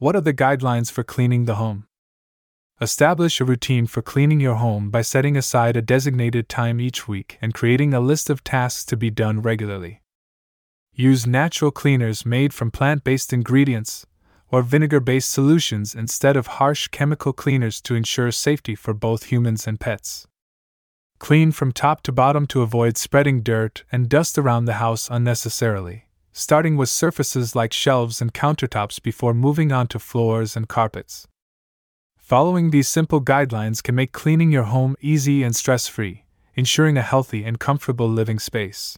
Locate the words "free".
35.88-36.26